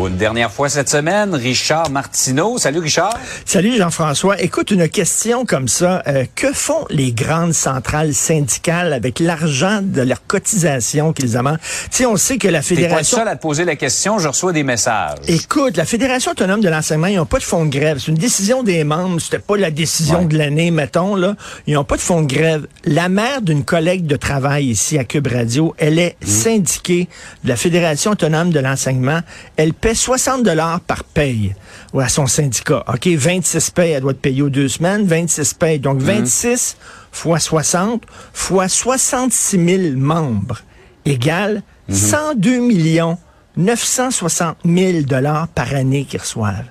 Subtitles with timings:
[0.00, 2.56] Pour une dernière fois cette semaine, Richard Martineau.
[2.56, 3.18] Salut Richard.
[3.44, 4.40] Salut Jean-François.
[4.40, 6.02] Écoute, une question comme ça.
[6.06, 11.58] Euh, que font les grandes centrales syndicales avec l'argent de leur cotisation qu'ils amènent?
[11.90, 13.18] Tu on sait que la T'es pas le Fédération...
[13.18, 15.18] seul à te poser la question, je reçois des messages.
[15.28, 17.98] Écoute, la Fédération autonome de l'enseignement, ils n'ont pas de fonds de grève.
[18.00, 19.20] C'est une décision des membres.
[19.20, 20.24] C'était pas la décision Ouais.
[20.24, 21.36] de l'année, mettons, là.
[21.66, 22.66] Ils n'ont pas de fonds de grève.
[22.86, 26.26] La mère d'une collègue de travail ici à Cube Radio, elle est Mmh.
[26.26, 27.08] syndiquée
[27.44, 29.20] de la Fédération autonome de l'enseignement.
[29.58, 31.54] Elle paie 60 dollars par paye
[31.96, 32.84] à son syndicat.
[32.88, 35.06] OK, 26 payes, elle doit te payer aux deux semaines.
[35.06, 35.78] 26 payes.
[35.78, 35.82] Mmh.
[35.82, 36.76] Donc, 26
[37.12, 40.60] fois 60 fois 66 000 membres
[41.04, 41.94] égale Mmh.
[41.94, 43.18] 102 millions
[43.56, 46.66] 960 000 dollars par année qu'ils reçoivent.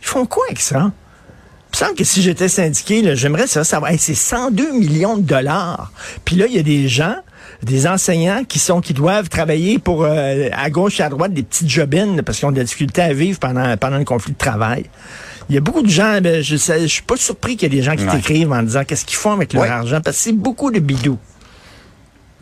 [0.00, 0.92] Ils font quoi avec ça?
[1.72, 3.90] Il me semble que si j'étais syndiqué, j'aimerais ça savoir.
[3.90, 5.90] Hey, c'est 102 millions de dollars.
[6.24, 7.16] Puis là, il y a des gens,
[7.64, 11.42] des enseignants qui sont qui doivent travailler pour euh, à gauche et à droite des
[11.42, 14.38] petites jobines parce qu'ils ont de la difficulté à vivre pendant pendant le conflit de
[14.38, 14.84] travail.
[15.48, 17.78] Il y a beaucoup de gens, ben, je je suis pas surpris qu'il y ait
[17.80, 18.12] des gens qui Ouais.
[18.12, 19.68] t'écrivent en disant qu'est-ce qu'ils font avec leur Ouais.
[19.68, 21.18] argent parce que c'est beaucoup de bidou.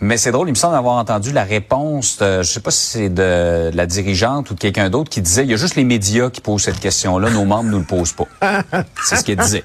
[0.03, 2.87] Mais c'est drôle, il me semble avoir entendu la réponse, de, je sais pas si
[2.87, 5.85] c'est de, la dirigeante ou de quelqu'un d'autre qui disait, il y a juste les
[5.85, 8.27] médias qui posent cette question-là, nos membres nous le posent pas.
[9.05, 9.63] c'est ce qu'elle disait.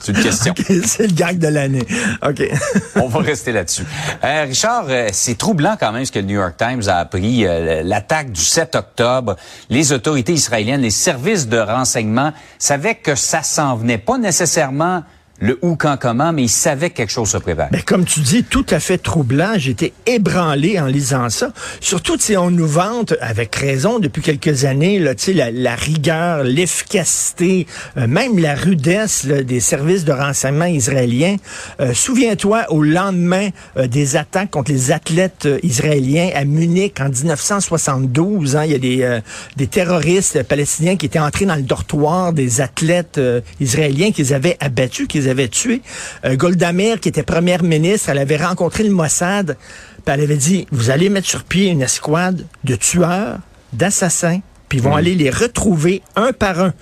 [0.00, 0.54] C'est une question.
[0.84, 1.84] c'est le gag de l'année.
[2.24, 2.40] OK.
[2.94, 3.84] On va rester là-dessus.
[4.22, 7.44] Euh, Richard, euh, c'est troublant quand même ce que le New York Times a appris.
[7.44, 9.34] euh, L'attaque du 7 octobre,
[9.70, 13.98] les autorités israéliennes, les services de renseignement savaient que ça s'en venait.
[13.98, 15.02] Pas nécessairement
[15.40, 17.68] le où, quand, comment, mais ils savaient que quelque chose se prépare.
[17.70, 19.52] Ben, comme tu dis, tout à fait troublant.
[19.56, 21.52] J'étais ébranlé en lisant ça.
[21.80, 27.66] Surtout, sais, on nous vante, avec raison, depuis quelques années, là, la, la rigueur, l'efficacité,
[27.96, 31.36] euh, même la rudesse là, des services de renseignement israéliens.
[31.80, 38.56] Euh, Souviens-toi, au lendemain euh, des attaques contre les athlètes israéliens à Munich en 1972,
[38.56, 39.20] hein, il y a des,
[39.56, 43.20] des terroristes palestiniens qui étaient entrés dans le dortoir des athlètes
[43.60, 45.82] israéliens qu'ils avaient abattus, qu'ils tués.
[46.24, 49.56] Euh, Golda Meir, qui était première ministre, elle avait rencontré le Mossad,
[50.04, 53.38] puis elle avait dit, vous allez mettre sur pied une escouade de tueurs,
[53.72, 56.74] d'assassins, puis ils vont aller les retrouver un par un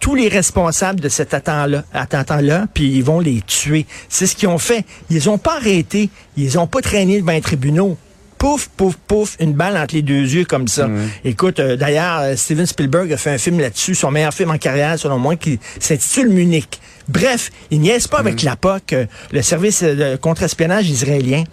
[0.00, 3.86] tous les responsables de cet attentat-là, attentat-là, puis ils vont les tuer.
[4.08, 4.84] C'est ce qu'ils ont fait.
[5.10, 6.10] Ils les ont pas arrêtés.
[6.36, 7.96] Ils les ont pas traînés devant les tribunaux.
[8.38, 10.88] Pouf, pouf, pouf, une balle entre les deux yeux comme ça.
[11.24, 14.58] Écoute, euh, d'ailleurs, euh, Steven Spielberg a fait un film là-dessus, son meilleur film en
[14.58, 16.80] carrière, selon moi, qui s'intitule Munich.
[17.08, 21.44] Bref, il niaise pas avec la POC, euh, le service euh, de contre-espionnage israélien.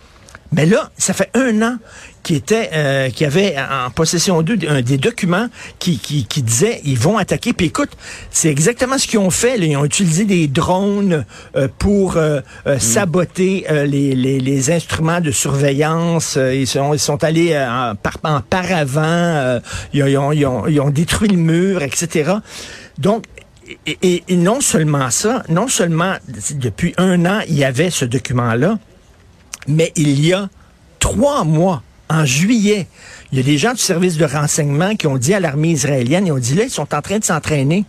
[0.52, 1.78] Mais là, ça fait un an
[2.24, 5.48] qui était, euh, avait en possession d'eux des documents
[5.80, 7.52] qui, qui, qui disaient ils vont attaquer.
[7.52, 7.90] Puis écoute,
[8.32, 9.58] c'est exactement ce qu'ils ont fait.
[9.58, 9.66] là.
[9.66, 15.20] Ils ont utilisé des drones euh, pour euh, euh, saboter euh, les, les, les instruments
[15.20, 16.38] de surveillance.
[16.38, 18.98] Ils, sont, ils sont allés en, par, en paravent.
[19.04, 19.60] euh,
[19.94, 22.32] ils, ont, ils ont- ils ont- ils ont détruit le mur, etc.
[22.98, 23.26] Donc,
[23.86, 26.16] et, non seulement ça, non seulement
[26.52, 28.78] depuis un an, il y avait ce document-là,
[29.68, 30.50] mais il y a
[31.00, 32.88] trois mois, en juillet,
[33.32, 36.28] il y a des gens du service de renseignement qui ont dit à l'armée israélienne,
[36.28, 37.86] ils ont dit là, ils sont en train de s'entraîner.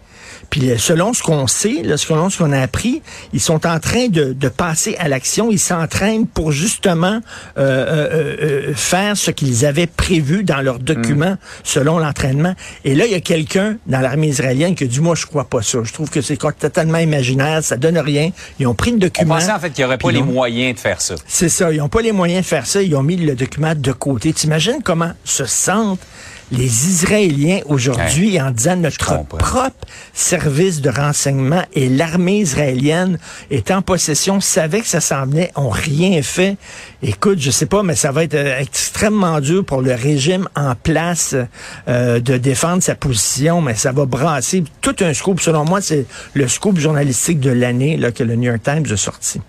[0.51, 3.03] Puis euh, selon ce qu'on sait, là, selon ce qu'on a appris,
[3.33, 5.51] ils sont en train de, de passer à l'action.
[5.51, 7.21] Ils s'entraînent pour justement
[7.59, 8.37] euh, euh,
[8.71, 12.55] euh, faire ce qu'ils avaient prévu dans leurs documents selon l'entraînement.
[12.85, 15.45] Et là, il y a quelqu'un dans l'armée israélienne qui a dit, moi, je crois
[15.45, 15.79] pas ça.
[15.83, 18.31] Je trouve que c'est totalement imaginaire, ça donne rien.
[18.59, 19.35] Ils ont pris le On document.
[19.35, 21.15] pensait en fait qu'il n'y aurait pas les ont- moyens de faire ça.
[21.27, 23.75] c'est ça, ils n'ont pas les moyens de faire ça, ils ont mis le document
[23.77, 24.33] de côté.
[24.33, 26.01] T'imagines comment se sentent
[26.53, 29.71] les Israéliens aujourd'hui en disant notre propre
[30.13, 33.19] service de renseignement et l'armée israélienne
[33.51, 36.57] est en possession, savait que ça s'en venait, ont rien fait.
[37.03, 40.75] Écoute, je sais pas, mais ça va être euh, extrêmement dur pour le régime en
[40.75, 41.35] place
[41.89, 45.41] euh, de défendre sa position, mais ça va brasser tout un scoop.
[45.41, 49.41] Selon moi, c'est le scoop journalistique de l'année que le New York Times a sorti.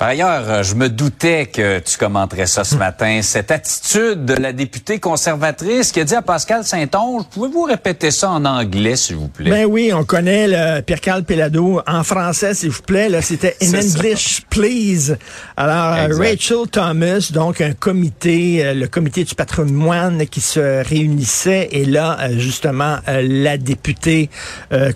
[0.00, 3.20] Par ailleurs, euh, je me doutais que tu commenterais ça ce matin.
[3.20, 8.30] Cette attitude de la députée conservatrice qui a dit à Pascal Saint-Onge, pouvez-vous répéter ça
[8.30, 9.50] en anglais, s'il vous plaît?
[9.50, 13.10] Ben oui, on connaît le Pierre-Carl Pelado en français, s'il vous plaît.
[13.10, 13.98] Là, c'était in C'est ça.
[13.98, 15.18] English, please.
[15.58, 16.30] Alors, euh, Exact.
[16.30, 22.16] Rachel Thomas, donc un comité, euh, le comité du patrimoine qui se réunissait, et là,
[22.38, 24.30] justement, la députée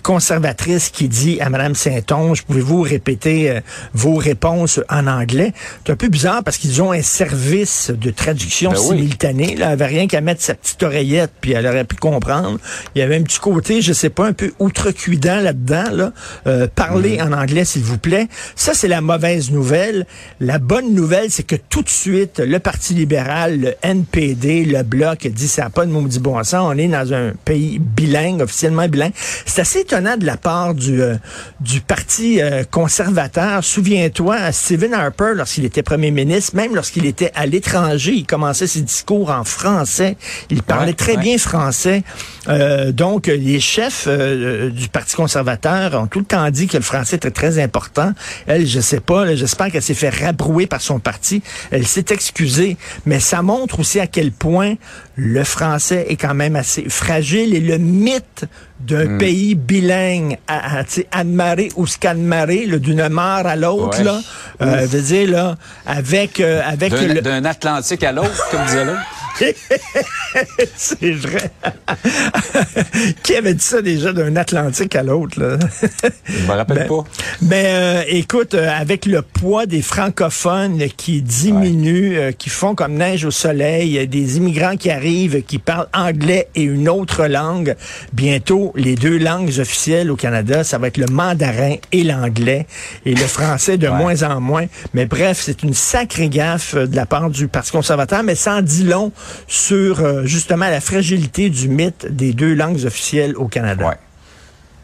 [0.01, 3.59] conservatrice qui dit à Madame Saint-Onge, pouvez-vous répéter
[3.93, 5.53] vos réponses en anglais?
[5.85, 8.97] C'est un peu bizarre parce qu'ils ont un service de traduction Ben oui.
[8.97, 9.55] simultanée.
[9.55, 12.59] Là, elle avait rien qu'à mettre sa petite oreillette, puis elle aurait pu comprendre.
[12.95, 15.91] Il y avait un petit côté, je sais pas, un peu outrecuidant là-dedans.
[15.91, 16.11] Là.
[16.47, 18.27] Euh, parlez en anglais, s'il vous plaît.
[18.55, 20.05] Ça, c'est la mauvaise nouvelle.
[20.39, 25.27] La bonne nouvelle, c'est que tout de suite, le Parti libéral, le NPD, le Bloc,
[25.27, 26.67] dit ça n'a pas de maudit bon sens.
[26.73, 29.13] On est dans un pays bilingue, officiellement bilingue.
[29.45, 31.15] C'est assez étonnant de la part du, euh,
[31.59, 33.63] du Parti euh, conservateur.
[33.63, 34.51] Souviens-toi,
[34.85, 39.31] Stephen Harper, lorsqu'il était premier ministre, même lorsqu'il était à l'étranger, il commençait ses discours
[39.31, 40.15] en français.
[40.51, 41.23] Il parlait Ouais, très ouais.
[41.23, 42.03] bien français.
[42.47, 46.83] Euh, donc, les chefs euh, du Parti conservateur ont tout le temps dit que le
[46.83, 48.11] français était très important.
[48.45, 51.41] Elle, je sais pas, j'espère qu'elle s'est fait rabrouer par son parti.
[51.71, 52.77] Elle s'est excusée,
[53.07, 54.75] mais ça montre aussi à quel point
[55.15, 58.45] le français est quand même assez fragile et le mythe
[58.81, 60.83] d'un pays bilingue, à, à,
[61.13, 64.03] Anne-Marie ou Scanmarie, là, d'une mare à l'autre, Ouais.
[64.03, 64.19] là,
[64.61, 68.85] euh, veut dire, là, avec, euh, avec D'un le- d'un Atlantique à l'autre, comme disait
[68.85, 68.99] l'autre.
[70.75, 71.51] C'est vrai.
[73.23, 75.39] Qui avait dit ça déjà d'un Atlantique à l'autre?
[75.41, 75.57] là?
[76.25, 77.03] Je me rappelle Ben, pas.
[77.41, 82.93] Ben, euh, écoute, euh, avec le poids des francophones qui diminue, euh, qui font comme
[82.93, 87.75] neige au soleil, euh, des immigrants qui arrivent, qui parlent anglais et une autre langue,
[88.13, 92.65] bientôt, les deux langues officielles au Canada, ça va être le mandarin et l'anglais,
[93.05, 93.91] et le français de Ouais.
[93.97, 94.65] moins en moins.
[94.95, 98.61] Mais bref, c'est une sacrée gaffe euh, de la part du Parti conservateur, mais en
[98.61, 99.11] dit long
[99.47, 103.87] sur euh, justement la fragilité du mythe des deux langues officielles au Canada.
[103.87, 103.95] Ouais.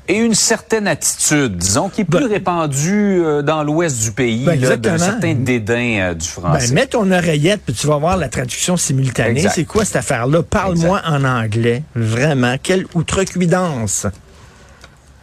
[0.08, 4.44] Et une certaine attitude, disons, qui est plus Ben- répandue euh, dans l'ouest du pays,
[4.44, 6.68] Ben, là, d'un certain dédain euh, du français.
[6.68, 9.48] Ben, mets ton oreillette, puis tu vas voir la traduction simultanée.
[9.54, 10.44] C'est quoi cette affaire-là?
[10.44, 11.84] Parle-moi en anglais.
[11.96, 12.56] Vraiment.
[12.62, 14.08] Quelle outrecuidance.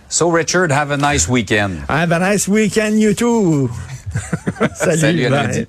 [0.08, 1.80] So, Richard, have a nice weekend.
[1.88, 3.68] Have a nice weekend, you too.
[4.74, 5.66] Salut, Salut.